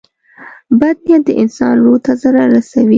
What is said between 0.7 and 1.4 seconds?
•بد نیت د